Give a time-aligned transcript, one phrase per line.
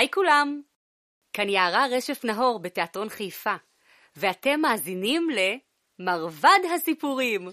[0.00, 0.60] היי כולם!
[1.32, 3.54] כאן יערה רשף נהור בתיאטרון חיפה,
[4.16, 5.28] ואתם מאזינים
[5.98, 7.48] למרבד הסיפורים.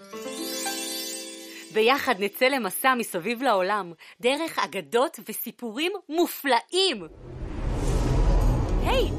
[1.74, 7.08] ביחד נצא למסע מסביב לעולם, דרך אגדות וסיפורים מופלאים.
[8.86, 9.10] היי,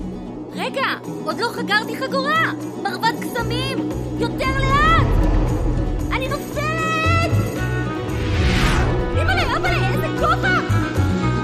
[0.53, 0.87] רגע,
[1.25, 2.53] עוד לא חגרתי חגורה!
[2.83, 3.79] מרבד קסמים!
[4.21, 5.07] יותר לאט!
[6.13, 7.31] אני נופלת!
[9.17, 10.68] אימא'לה, אבא'לה, איזה כובע!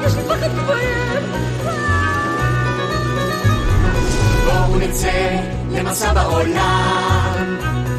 [0.07, 1.23] יש לי פחד כבויים!
[4.45, 5.37] בואו נצא
[5.71, 7.57] למסע בעולם,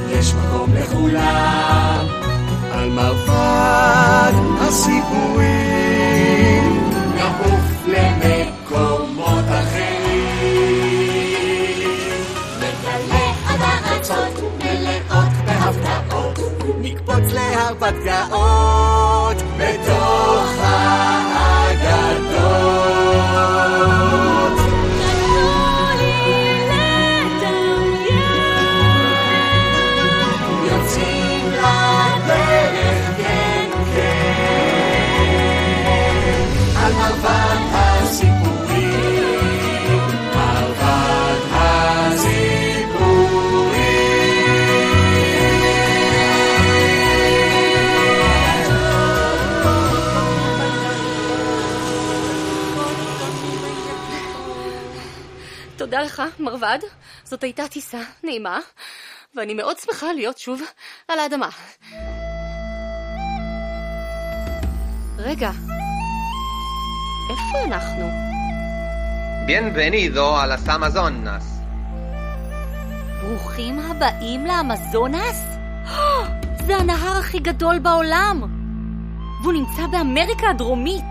[0.09, 2.05] יש מקום לכולם.
[2.73, 5.45] על מרבד הסיפורים,
[7.15, 9.95] נעוף למקומות אחרים.
[12.57, 16.39] נגלה עד הארצות מלאות בהפתעות,
[16.81, 18.57] נקפוץ להרפתקאות
[19.57, 20.04] בתוך
[56.45, 56.79] מרבד.
[57.23, 58.59] זאת הייתה טיסה נעימה,
[59.35, 60.61] ואני מאוד שמחה להיות שוב
[61.07, 61.49] על האדמה.
[65.17, 65.51] רגע,
[67.29, 68.09] איפה אנחנו?
[69.47, 71.45] Bienvenido a las Amazonas.
[73.21, 75.43] ברוכים הבאים לאמזונס?
[76.65, 78.41] זה הנהר הכי גדול בעולם!
[79.41, 81.05] והוא נמצא באמריקה הדרומית!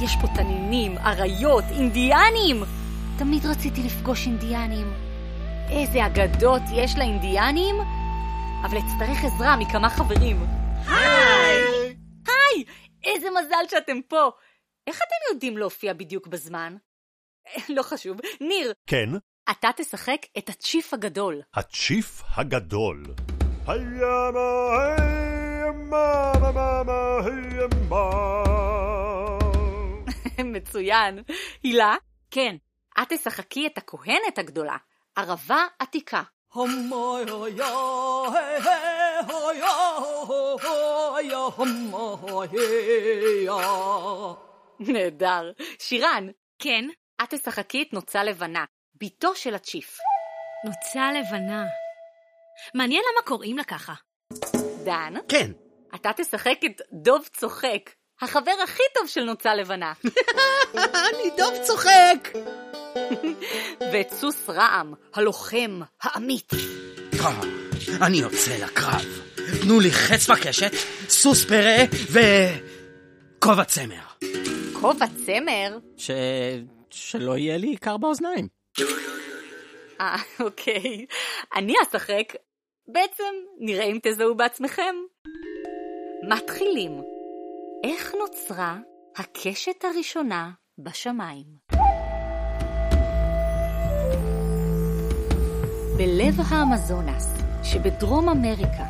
[0.00, 2.77] יש פה תנינים, אריות, אינדיאנים!
[3.18, 4.86] תמיד רציתי לפגוש אינדיאנים.
[5.70, 7.74] איזה אגדות יש לאינדיאנים?
[8.64, 10.36] אבל אצטרך עזרה מכמה חברים.
[10.86, 11.96] היי!
[12.26, 12.64] היי!
[13.04, 14.30] איזה מזל שאתם פה!
[14.86, 16.76] איך אתם יודעים להופיע בדיוק בזמן?
[17.76, 18.16] לא חשוב.
[18.40, 19.08] ניר, כן,
[19.50, 21.40] אתה תשחק את הצ'יף הגדול.
[21.54, 23.02] הצ'יף הגדול.
[30.54, 31.22] מצוין.
[31.62, 31.94] הילה?
[32.30, 32.56] כן.
[33.02, 34.76] את תשחקי את הכהנת הגדולה,
[35.16, 36.22] ערבה עתיקה.
[44.80, 45.52] נהדר.
[45.78, 46.26] שירן,
[46.58, 46.84] כן,
[47.22, 48.64] את תשחקי את נוצה לבנה,
[49.00, 49.98] בתו של הצ'יף.
[50.64, 51.64] נוצה לבנה.
[52.74, 53.94] מעניין למה קוראים לה ככה.
[54.84, 55.50] דן, כן,
[55.94, 59.92] אתה תשחק את דוב צוחק, החבר הכי טוב של נוצה לבנה.
[61.10, 62.28] אני דוב צוחק.
[63.92, 66.50] ואת סוס רעם, הלוחם, האמיץ.
[67.20, 67.40] אה,
[68.06, 69.06] אני יוצא לקרב.
[69.62, 70.72] תנו לי חץ וקשת,
[71.08, 71.76] סוס פרא
[72.10, 72.18] ו...
[73.38, 74.02] כובע צמר.
[74.80, 75.78] כובע צמר?
[75.96, 76.10] ש...
[76.90, 78.48] שלא יהיה לי קר באוזניים.
[80.00, 81.06] אה, אוקיי.
[81.56, 82.34] אני אשחק.
[82.88, 84.94] בעצם, נראה אם תזהו בעצמכם.
[86.28, 87.00] מתחילים.
[87.84, 88.76] איך נוצרה
[89.16, 91.46] הקשת הראשונה בשמיים?
[95.98, 97.28] בלב האמזונס
[97.62, 98.84] שבדרום אמריקה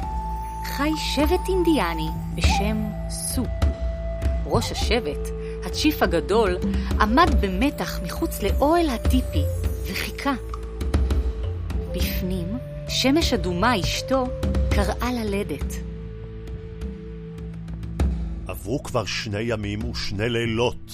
[0.65, 2.77] חי שבט אינדיאני בשם
[3.11, 3.43] סו.
[4.47, 5.29] ראש השבט,
[5.65, 6.57] הצ'יף הגדול,
[7.01, 9.43] עמד במתח מחוץ לאוהל הטיפי
[9.91, 10.33] וחיכה.
[11.93, 12.59] בפנים,
[12.89, 14.27] שמש אדומה אשתו
[14.71, 15.75] קראה ללדת.
[18.47, 20.93] עברו כבר שני ימים ושני לילות.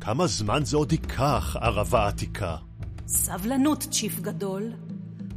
[0.00, 2.56] כמה זמן זה עוד ייקח, ערבה עתיקה?
[3.06, 4.72] סבלנות, צ'יף גדול.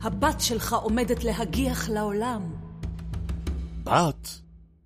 [0.04, 2.56] הבת שלך עומדת להגיח לעולם.
[3.84, 4.28] בת?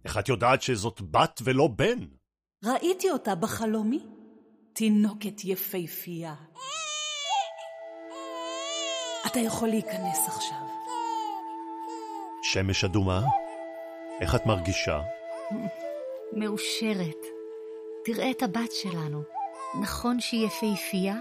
[0.05, 1.99] איך את יודעת שזאת בת ולא בן?
[2.65, 4.05] ראיתי אותה בחלומי.
[4.73, 6.35] תינוקת יפהפייה.
[9.27, 10.57] אתה יכול להיכנס עכשיו.
[12.43, 13.21] שמש אדומה?
[14.21, 15.01] איך את מרגישה?
[16.33, 17.25] מאושרת.
[18.05, 19.21] תראה את הבת שלנו.
[19.81, 21.15] נכון שהיא יפהפייה?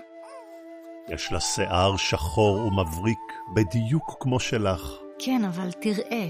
[1.15, 3.19] יש לה שיער שחור ומבריק,
[3.55, 4.93] בדיוק כמו שלך.
[5.19, 6.29] כן, אבל תראה,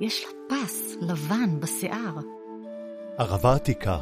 [0.00, 2.14] יש לה פס לבן בשיער.
[3.18, 3.98] ערבה עתיקה,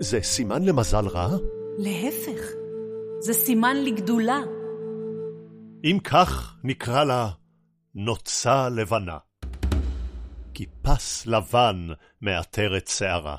[0.00, 1.28] זה סימן למזל רע?
[1.78, 2.40] להפך,
[3.20, 4.38] זה סימן לגדולה.
[5.84, 7.28] אם כך, נקרא לה
[7.94, 9.18] נוצה לבנה.
[10.54, 11.88] כי פס לבן
[12.20, 13.36] מעטר את שערה.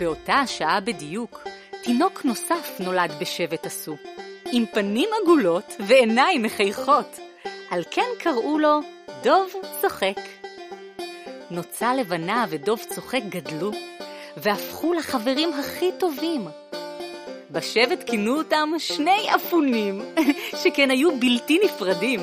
[0.00, 1.38] באותה השעה בדיוק,
[1.84, 3.96] תינוק נוסף נולד בשבט עשו,
[4.52, 7.18] עם פנים עגולות ועיניים מחייכות.
[7.70, 8.80] על כן קראו לו
[9.22, 10.20] דוב צוחק.
[11.50, 13.70] נוצה לבנה ודוב צוחק גדלו,
[14.36, 16.48] והפכו לחברים הכי טובים.
[17.50, 20.00] בשבט כינו אותם שני אפונים,
[20.62, 22.20] שכן היו בלתי נפרדים.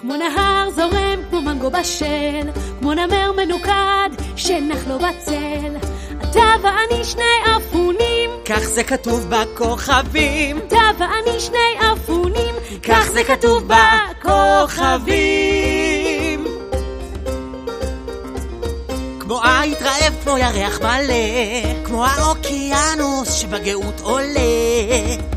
[0.00, 5.93] כמו נהר זורם, כמו מנגו בשל, כמו נמר מנוקד, שנח לו בצל.
[6.34, 10.58] אתה ואני שני אפונים, כך זה כתוב בכוכבים.
[10.58, 13.62] אתה ואני שני אפונים, כך זה כתוב
[14.22, 15.14] בכוכבים.
[19.20, 24.40] כמו עית רעב, כמו ירח מלא, כמו האוקיינוס שבגאות עולה.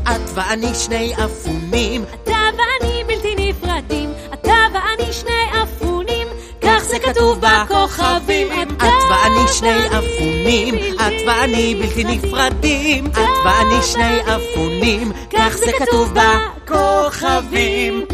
[0.02, 2.37] את ואני שני אפונים, אתה
[7.00, 8.48] כתוב בכוכבים.
[8.76, 16.14] את ואני שני אפונים, את ואני בלתי נפרדים, את ואני שני אפונים, כך זה כתוב
[16.14, 18.06] בכוכבים.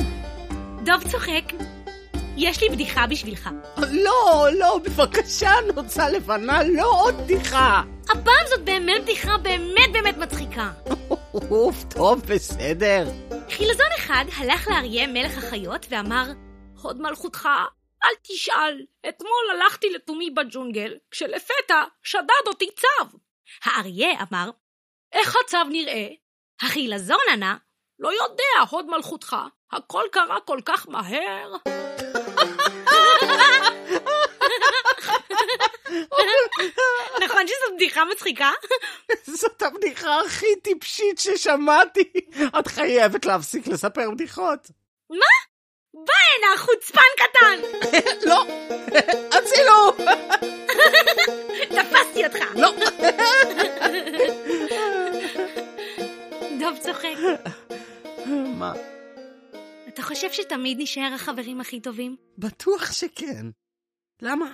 [0.85, 1.53] דוב צוחק.
[2.37, 3.51] יש לי בדיחה בשבילך.
[3.77, 7.83] לא, לא, בבקשה, נוצה לבנה, לא עוד בדיחה.
[8.05, 10.71] הפעם זאת באמת בדיחה באמת באמת מצחיקה.
[11.51, 13.09] אוף, טוב, בסדר.
[13.51, 16.33] חילזון אחד הלך לאריה מלך החיות ואמר,
[16.83, 17.49] הוד מלכותך,
[18.05, 18.87] אל תשאל.
[19.09, 23.17] אתמול הלכתי לתומי בג'ונגל, כשלפתע שדד אותי צב.
[23.65, 24.51] האריה אמר,
[25.13, 26.09] איך הצו נראה?
[26.63, 27.57] החילזון ענה,
[27.99, 29.37] לא יודע, הוד מלכותך,
[29.73, 31.53] הכל קרה כל כך מהר.
[37.25, 38.51] נכון שזו בדיחה מצחיקה?
[39.27, 42.13] זאת הבדיחה הכי טיפשית ששמעתי.
[42.59, 44.71] את חייבת להפסיק לספר בדיחות.
[45.95, 47.61] בא הנה, חוצפן קטן!
[48.31, 48.43] לא,
[49.39, 50.07] הצילו!
[51.69, 52.57] תפסתי אותך!
[52.63, 52.71] לא.
[56.61, 57.15] דוב צוחק.
[58.59, 58.73] מה?
[59.89, 62.17] אתה חושב שתמיד נשאר החברים הכי טובים?
[62.39, 63.47] בטוח שכן.
[64.23, 64.53] למה?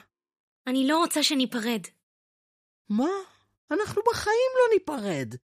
[0.67, 1.81] אני לא רוצה שניפרד.
[2.89, 3.11] מה?
[3.71, 5.35] אנחנו בחיים לא ניפרד.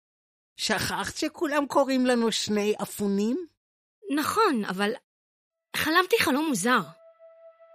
[0.57, 3.47] שכחת שכולם קוראים לנו שני אפונים?
[4.17, 4.93] נכון, אבל
[5.77, 6.81] חלמתי חלום מוזר.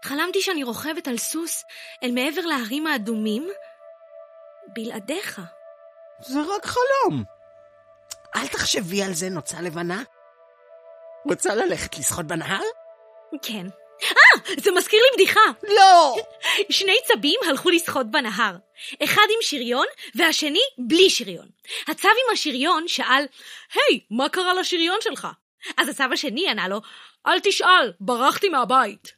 [0.06, 1.64] חלמתי שאני רוכבת על סוס
[2.04, 3.50] אל מעבר להרים האדומים
[4.74, 5.42] בלעדיך.
[6.22, 7.24] זה רק חלום.
[8.36, 10.04] אל תחשבי על זה, נוצה לבנה.
[11.26, 12.62] רוצה ללכת לשחות בנהר?
[13.42, 13.68] כן.
[14.04, 15.40] אה, זה מזכיר לי בדיחה.
[15.76, 16.16] לא!
[16.70, 18.56] שני צבים הלכו לשחות בנהר.
[19.04, 21.50] אחד עם שריון והשני בלי שריון.
[21.88, 23.26] הצב עם השריון שאל,
[23.74, 25.28] היי, מה קרה לשריון שלך?
[25.78, 26.82] אז הצב השני ענה לו,
[27.28, 29.12] אל תשאל, ברחתי מהבית.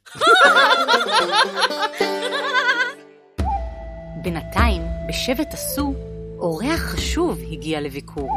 [4.24, 5.94] בינתיים, בשבט עשו,
[6.40, 8.30] אורח חשוב הגיע לביקור.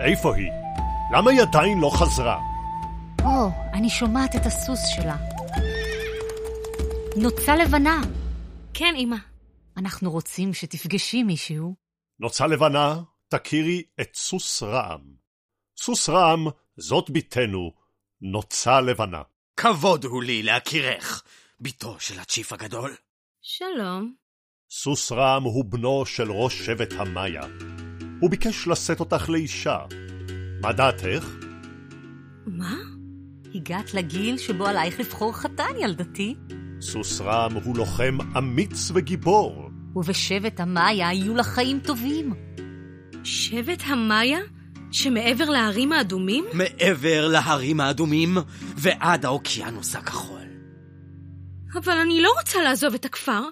[0.00, 0.50] איפה היא?
[1.12, 2.38] למה היא עדיין לא חזרה?
[3.24, 5.16] או, אני שומעת את הסוס שלה.
[7.16, 8.00] נוצה לבנה,
[8.74, 9.16] כן, אמא.
[9.76, 11.74] אנחנו רוצים שתפגשי מישהו.
[12.20, 15.00] נוצה לבנה, תכירי את סוס רעם.
[15.80, 16.46] סוס רעם,
[16.76, 17.81] זאת בתנו,
[18.22, 19.22] נוצה לבנה.
[19.56, 21.22] כבוד הוא לי להכירך,
[21.60, 22.94] בתו של הצ'יף הגדול.
[23.42, 24.14] שלום.
[24.70, 27.42] סוס רעם הוא בנו של ראש שבט המאיה.
[28.20, 29.78] הוא ביקש לשאת אותך לאישה.
[30.60, 31.26] מה דעתך?
[32.46, 32.76] מה?
[33.54, 36.34] הגעת לגיל שבו עלייך לבחור חתן, ילדתי,
[36.80, 39.70] סוס רעם הוא לוחם אמיץ וגיבור.
[39.96, 42.34] ובשבט המאיה יהיו לך חיים טובים.
[43.24, 44.38] שבט המאיה?
[44.92, 46.44] שמעבר להרים האדומים?
[46.52, 48.36] מעבר להרים האדומים
[48.76, 50.42] ועד האוקיינוס הכחול.
[51.74, 53.42] אבל אני לא רוצה לעזוב את הכפר.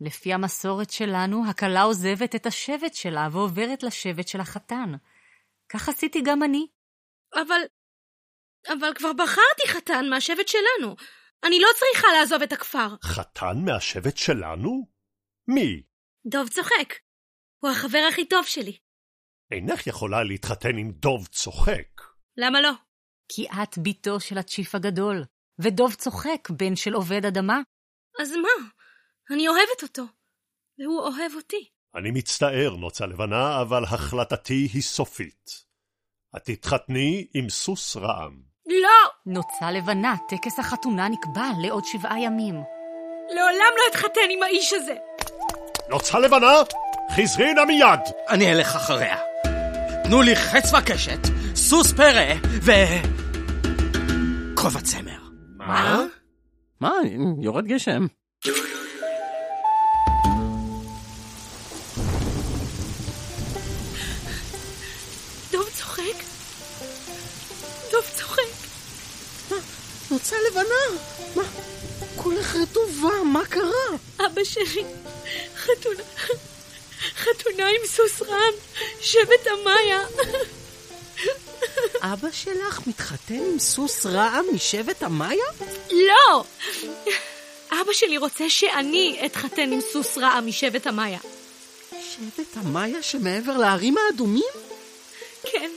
[0.00, 4.92] לפי המסורת שלנו, הכלה עוזבת את השבט שלה ועוברת לשבט של החתן.
[5.68, 6.66] כך עשיתי גם אני.
[7.34, 7.60] אבל...
[8.68, 10.96] אבל כבר בחרתי חתן מהשבט שלנו.
[11.44, 12.88] אני לא צריכה לעזוב את הכפר.
[13.02, 14.88] חתן מהשבט שלנו?
[15.48, 15.82] מי?
[16.26, 16.94] דוב צוחק.
[17.58, 18.78] הוא החבר הכי טוב שלי.
[19.52, 21.88] אינך יכולה להתחתן עם דוב צוחק.
[22.36, 22.72] למה לא?
[23.28, 25.24] כי את בתו של הצ'יף הגדול,
[25.58, 27.60] ודוב צוחק, בן של עובד אדמה.
[28.20, 28.68] אז מה?
[29.30, 30.02] אני אוהבת אותו.
[30.78, 31.68] והוא אוהב אותי.
[31.94, 35.50] אני מצטער, נוצה לבנה, אבל החלטתי היא סופית.
[36.36, 38.42] את תתחתני עם סוס רעם.
[38.66, 39.10] לא!
[39.26, 42.54] נוצה לבנה, טקס החתונה נקבע לעוד שבעה ימים.
[43.34, 44.94] לעולם לא אתחתן עם האיש הזה.
[45.88, 46.52] נוצה לבנה,
[47.10, 48.00] חזרי נא מיד!
[48.28, 49.27] אני אלך אחריה.
[50.08, 51.18] תנו לי חץ וקשת,
[51.54, 52.72] סוס פרא ו...
[54.54, 55.18] כובע צמר.
[55.56, 56.04] מה?
[56.80, 56.92] מה?
[57.42, 58.06] יורד גשם.
[65.52, 66.02] דוב צוחק.
[67.92, 68.42] דוב צוחק.
[70.10, 71.00] נוצה לבנה.
[71.36, 71.42] מה?
[72.16, 73.98] כולך רטובה, מה קרה?
[74.26, 74.84] אבא שלי,
[75.56, 76.02] חתונה.
[77.30, 78.52] חתונה עם סוס רם,
[79.00, 80.04] שבט המאיה.
[82.00, 85.44] אבא שלך מתחתן עם סוס רעם משבט המאיה?
[85.90, 86.44] לא!
[87.70, 91.18] אבא שלי רוצה שאני אתחתן עם סוס רעם משבט המאיה.
[91.90, 94.52] שבט המאיה שמעבר להרים האדומים?
[95.42, 95.70] כן,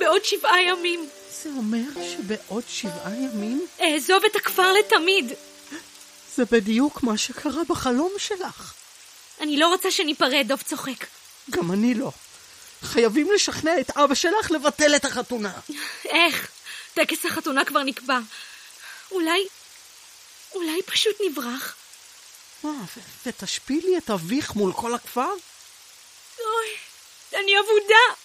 [0.00, 1.08] בעוד שבעה ימים.
[1.42, 5.32] זה אומר שבעוד שבעה ימים אעזוב את הכפר לתמיד.
[6.36, 8.74] זה בדיוק מה שקרה בחלום שלך.
[9.40, 11.06] אני לא רוצה שניפרד, דוב צוחק.
[11.50, 12.10] גם אני לא.
[12.82, 15.52] חייבים לשכנע את אבא שלך לבטל את החתונה.
[16.04, 16.48] איך?
[16.94, 18.18] טקס החתונה כבר נקבע.
[19.10, 19.46] אולי...
[20.54, 21.74] אולי פשוט נברח?
[22.62, 22.72] מה,
[23.26, 25.30] ותשפילי את אביך מול כל הכפר?
[26.38, 26.68] אוי,
[27.32, 28.20] אני אבודה.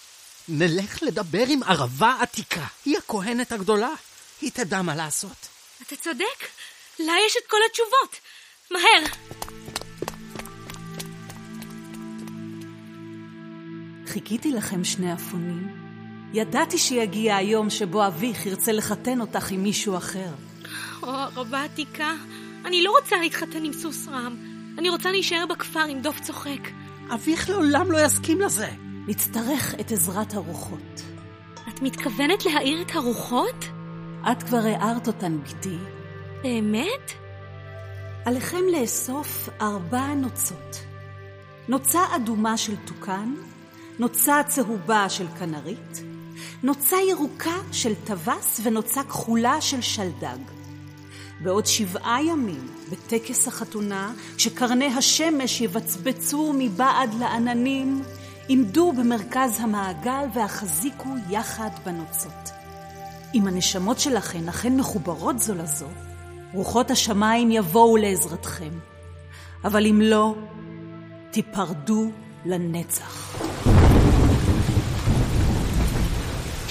[0.48, 2.66] נלך לדבר עם ערבה עתיקה.
[2.84, 3.90] היא הכהנת הגדולה.
[4.40, 5.46] היא תדע מה לעשות.
[5.82, 6.48] אתה צודק,
[6.98, 8.16] לה יש את כל התשובות.
[8.70, 9.39] מהר.
[14.10, 15.68] חיכיתי לכם שני אפונים.
[16.32, 20.30] ידעתי שיגיע היום שבו אביך ירצה לחתן אותך עם מישהו אחר.
[21.02, 22.14] או, ערבה עתיקה,
[22.64, 24.36] אני לא רוצה להתחתן עם סוס רם.
[24.78, 26.68] אני רוצה להישאר בכפר עם דוב צוחק.
[27.14, 28.68] אביך לעולם לא יסכים לזה.
[29.08, 31.02] נצטרך את עזרת הרוחות.
[31.68, 33.64] את מתכוונת להעיר את הרוחות?
[34.32, 35.76] את כבר הערת אותן, בתי.
[36.42, 37.12] באמת?
[38.24, 40.80] עליכם לאסוף ארבע נוצות.
[41.68, 43.28] נוצה אדומה של תוכן,
[44.00, 46.02] נוצה צהובה של כנרית,
[46.62, 50.38] נוצה ירוקה של טווס ונוצה כחולה של שלדג.
[51.42, 58.02] בעוד שבעה ימים, בטקס החתונה, כשקרני השמש יבצבצו מבעד לעננים,
[58.48, 62.50] עמדו במרכז המעגל והחזיקו יחד בנוצות.
[63.34, 65.88] אם הנשמות שלכן אכן מחוברות זו לזו,
[66.52, 68.72] רוחות השמיים יבואו לעזרתכם.
[69.64, 70.34] אבל אם לא,
[71.30, 72.10] תיפרדו
[72.44, 73.36] לנצח.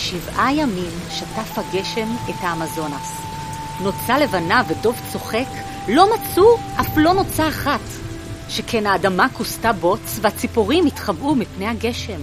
[0.10, 3.22] שבעה ימים שטף הגשם את האמזונס.
[3.82, 5.48] נוצה לבנה ודוב צוחק
[5.88, 7.80] לא מצאו אף לא נוצה אחת,
[8.50, 12.22] שכן האדמה כוסתה בוץ והציפורים התחבאו מפני הגשם.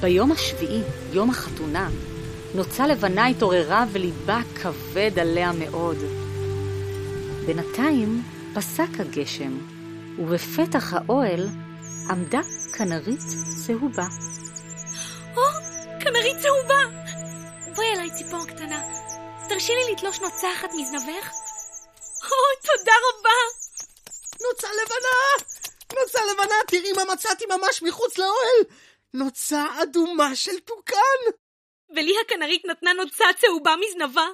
[0.00, 0.80] ביום השביעי,
[1.12, 1.88] יום החתונה,
[2.54, 5.96] נוצה לבנה התעוררה וליבה כבד עליה מאוד.
[7.46, 8.22] בינתיים
[8.54, 9.58] פסק הגשם,
[10.18, 11.48] ובפתח האוהל
[12.10, 12.40] עמדה
[12.72, 13.24] כנרית
[13.66, 14.06] צהובה.
[16.08, 16.82] כנרית צהובה!
[17.74, 18.82] בואי אליי, ציפור קטנה.
[19.48, 21.30] תרשי לי לתלוש נוצה אחת מזנבך?
[22.24, 23.38] או, תודה רבה!
[24.48, 25.48] נוצה לבנה!
[26.00, 28.60] נוצה לבנה, תראי מה מצאתי ממש מחוץ לאוהל!
[29.14, 31.30] נוצה אדומה של תוכן!
[31.90, 34.26] ולי הכנרית נתנה נוצה צהובה מזנבה.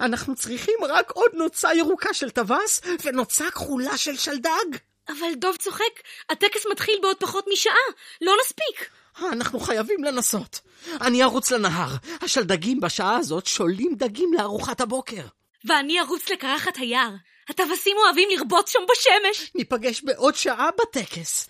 [0.00, 4.76] אנחנו צריכים רק עוד נוצה ירוקה של טווס ונוצה כחולה של שלדג.
[5.08, 7.74] אבל דוב צוחק, הטקס מתחיל בעוד פחות משעה.
[8.20, 8.99] לא נספיק.
[9.32, 10.60] אנחנו חייבים לנסות.
[11.00, 11.96] אני ארוץ לנהר.
[12.22, 15.22] השלדגים בשעה הזאת שולים דגים לארוחת הבוקר.
[15.64, 17.10] ואני ארוץ לקרחת היער.
[17.48, 19.50] הטווסים אוהבים לרבוץ שם בשמש.
[19.54, 21.48] ניפגש בעוד שעה בטקס.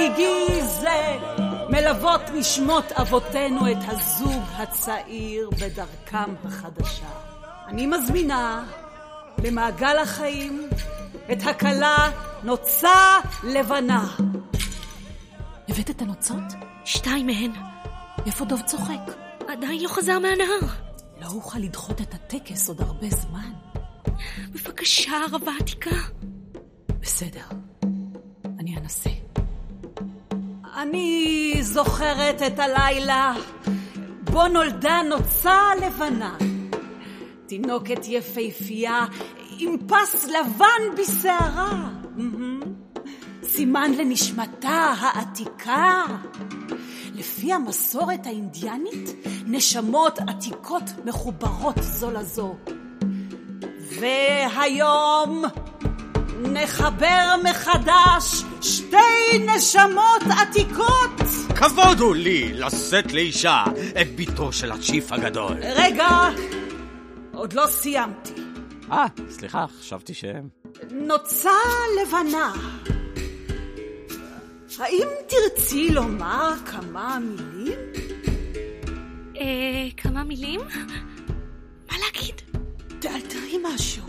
[0.00, 1.18] חגיגי זה
[1.68, 7.08] מלוות נשמות אבותינו את הזוג הצעיר בדרכם החדשה.
[7.66, 8.64] אני מזמינה
[9.44, 10.68] למעגל החיים
[11.32, 12.10] את הכלה
[12.42, 14.16] נוצה לבנה.
[15.68, 16.52] הבאת את הנוצות?
[16.84, 17.52] שתיים מהן.
[18.26, 19.12] איפה דוב צוחק?
[19.48, 20.60] עדיין לא חזר מהנהר.
[21.20, 23.52] לא אוכל לדחות את הטקס עוד הרבה זמן.
[24.50, 25.96] בבקשה, ערבה עתיקה.
[27.00, 27.44] בסדר,
[28.58, 29.19] אני אנסה.
[30.80, 33.34] אני זוכרת את הלילה
[34.20, 36.36] בו נולדה נוצה לבנה.
[37.46, 39.04] תינוקת יפהפייה
[39.58, 41.88] עם פס לבן בשערה.
[43.42, 46.04] סימן לנשמתה העתיקה.
[47.14, 49.10] לפי המסורת האינדיאנית,
[49.46, 52.56] נשמות עתיקות מחוברות זו לזו.
[54.00, 55.44] והיום
[56.42, 61.20] נחבר מחדש שתי נשמות עתיקות.
[61.56, 63.64] כבוד הוא לי לשאת לאישה
[64.00, 65.56] את בתו של הצ'יף הגדול.
[65.62, 66.08] רגע,
[67.34, 68.32] עוד לא סיימתי.
[68.92, 70.48] אה, סליחה, חשבתי שהם...
[70.90, 71.50] נוצה
[72.02, 72.52] לבנה.
[74.78, 77.78] האם תרצי לומר כמה מילים?
[79.36, 80.60] אה, כמה מילים?
[81.90, 82.34] מה להגיד?
[82.98, 84.04] תאלתרי משהו.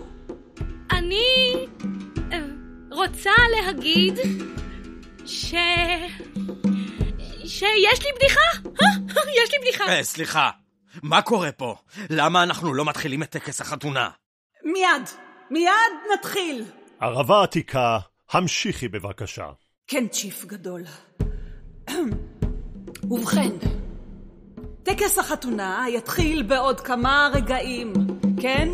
[0.92, 1.68] אני
[2.92, 4.20] רוצה להגיד
[5.26, 5.56] ש...
[7.46, 8.70] שיש לי בדיחה!
[8.82, 9.84] אה, יש לי בדיחה!
[9.88, 10.50] אה, סליחה,
[11.04, 11.76] מה קורה פה?
[12.10, 14.10] למה אנחנו לא מתחילים את טקס החתונה?
[14.64, 15.10] מיד,
[15.52, 15.72] מיד
[16.14, 16.66] נתחיל.
[17.00, 18.00] ערבה עתיקה,
[18.32, 19.50] המשיכי בבקשה.
[19.88, 20.84] כן, צ'יף גדול.
[23.12, 23.52] ובכן,
[24.84, 27.94] טקס החתונה יתחיל בעוד כמה רגעים,
[28.42, 28.70] כן?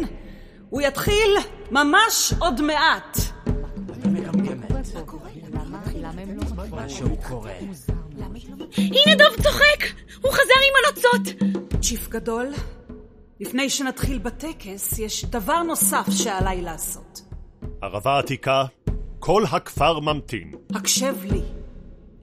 [0.69, 1.38] הוא יתחיל
[1.71, 3.37] ממש עוד מעט.
[6.88, 7.53] משהו קורה.
[8.77, 9.84] הנה דוב צוחק!
[10.22, 11.51] הוא חזר עם הנוצות!
[11.82, 12.48] צ'יף גדול,
[13.39, 17.22] לפני שנתחיל בטקס, יש דבר נוסף שעליי לעשות.
[17.82, 18.65] ערבה עתיקה,
[19.20, 20.51] כל הכפר ממתין.
[20.75, 21.41] הקשב לי.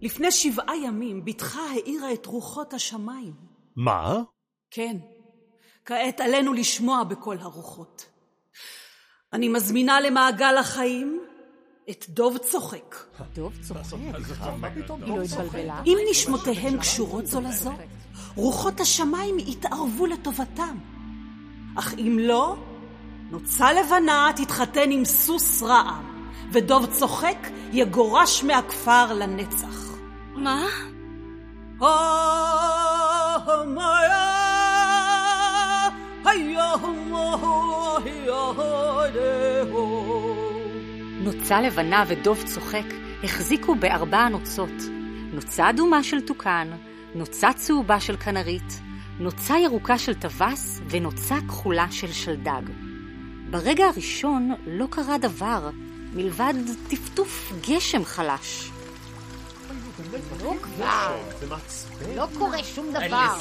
[0.03, 3.33] לפני שבעה ימים בתך האירה את רוחות השמיים.
[3.77, 4.23] מה?
[4.71, 4.97] כן,
[5.85, 8.07] כעת עלינו לשמוע בקול הרוחות.
[9.33, 11.21] אני מזמינה למעגל החיים
[11.91, 12.97] את דוב צוחק.
[13.35, 13.99] דוב צוחק.
[15.07, 15.83] היא לא התבלבלה?
[15.87, 17.73] אם נשמותיהם קשורות זו לזו,
[18.37, 20.79] רוחות השמיים יתערבו לטובתם.
[21.77, 22.57] אך אם לא,
[23.31, 29.95] נוצה לבנה תתחתן עם סוס רעם, ודוב צוחק יגורש מהכפר לנצח.
[30.35, 30.67] מה?
[41.25, 42.85] נוצה לבנה ודוב צוחק
[43.25, 44.83] החזיקו בארבע הנוצות.
[45.33, 46.69] נוצה אדומה של תוכן,
[47.15, 48.81] נוצה צהובה של כנרית,
[49.19, 52.63] נוצה ירוקה של טווס ונוצה כחולה של שלדג.
[53.51, 55.71] ברגע הראשון לא קרה דבר,
[56.13, 56.55] מלבד
[56.89, 58.71] טפטוף גשם חלש.
[62.17, 63.35] לא קורה שום דבר.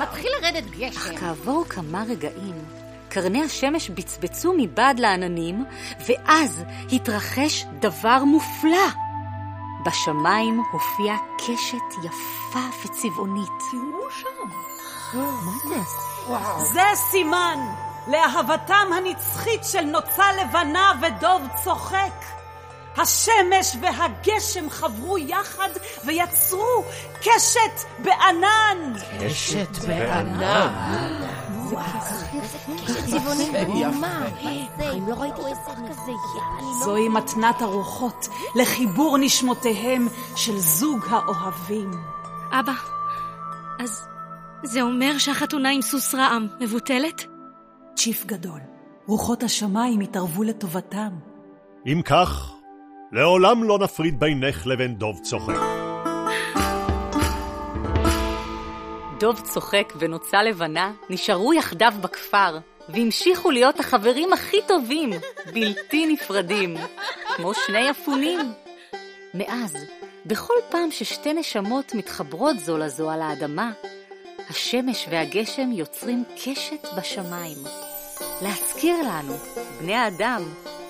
[0.00, 1.16] מתחיל לרדת אך גשם.
[1.16, 2.54] כעבור כמה רגעים,
[3.12, 5.64] קרני השמש בצבצו מבעד לעננים,
[6.08, 8.88] ואז התרחש דבר מופלא.
[9.86, 13.48] בשמיים הופיעה קשת יפה וצבעונית.
[13.70, 14.48] תראו שם.
[15.14, 16.64] מה זה?
[16.64, 17.58] זה סימן
[18.08, 22.24] לאהבתם הנצחית של נוצה לבנה ודוב צוחק.
[22.96, 25.68] השמש והגשם חברו יחד
[26.04, 26.84] ויצרו
[27.20, 28.92] קשת בענן.
[29.26, 31.31] אשת בענן.
[33.06, 33.50] צבעוני
[34.00, 34.26] מה?
[34.96, 36.72] אם לא ראיתי דבר כזה, יאללה.
[36.84, 41.90] זוהי מתנת הרוחות לחיבור נשמותיהם של זוג האוהבים.
[42.50, 42.72] אבא,
[43.80, 44.08] אז
[44.62, 47.26] זה אומר שהחתונה עם סוס רעם מבוטלת?
[47.96, 48.60] צ'יף גדול,
[49.06, 51.10] רוחות השמיים התערבו לטובתם.
[51.86, 52.52] אם כך,
[53.12, 55.81] לעולם לא נפריד בינך לבין דוב צוחק.
[59.22, 62.58] דוב צוחק ונוצה לבנה נשארו יחדיו בכפר,
[62.88, 65.10] והמשיכו להיות החברים הכי טובים,
[65.52, 66.76] בלתי נפרדים,
[67.36, 68.52] כמו שני אפונים.
[69.34, 69.76] מאז,
[70.26, 73.70] בכל פעם ששתי נשמות מתחברות זו לזו על האדמה,
[74.50, 77.58] השמש והגשם יוצרים קשת בשמיים.
[78.42, 79.34] להזכיר לנו,
[79.80, 80.42] בני האדם,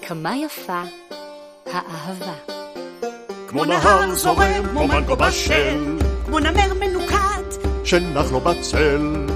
[0.02, 0.82] כמה יפה
[1.66, 2.34] האהבה.
[3.48, 7.31] כמו נהר זורם, כמו מנגו בשל, כמו נמר מנוקד,
[7.92, 9.26] שנח לו בצל.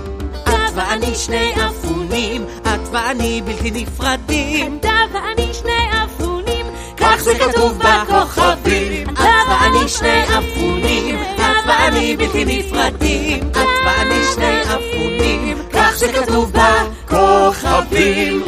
[0.42, 4.78] את ואני שני אפונים, את ואני בלתי נפרדים.
[4.80, 6.66] אתה ואני שני אפונים,
[6.96, 9.08] כך זה כתוב בכוכבים.
[9.10, 13.50] את ואני שני אפונים, את ואני בלתי נפרדים.
[13.50, 18.42] את ואני שני אפונים, כך זה כתוב בכוכבים.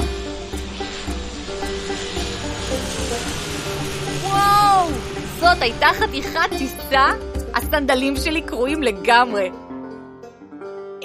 [5.40, 7.07] זאת הייתה חתיכת טיסה?
[7.55, 9.67] הסנדלים שלי קרועים לגמרי.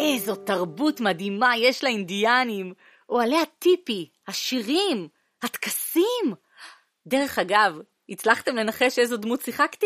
[0.03, 2.73] איזו תרבות מדהימה יש לאינדיאנים.
[3.09, 5.07] אוהלי הטיפי, השירים,
[5.43, 6.33] הטקסים.
[7.07, 9.85] דרך אגב, הצלחתם לנחש איזו דמות שיחקתי?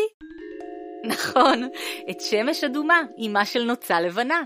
[1.04, 1.68] נכון,
[2.10, 4.42] את שמש אדומה, אמה של נוצה לבנה.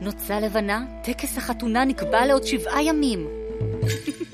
[0.00, 3.28] נוצה לבנה, טקס החתונה נקבע לעוד שבעה ימים.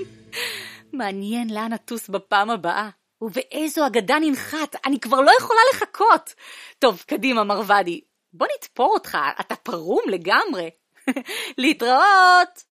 [0.92, 2.88] מעניין לאן אטוס בפעם הבאה.
[3.22, 6.34] ובאיזו אגדה ננחת, אני כבר לא יכולה לחכות.
[6.78, 8.00] טוב, קדימה, מרוודי,
[8.34, 10.70] בוא נתפור אותך, אתה פרום לגמרי.
[11.58, 12.64] להתראות!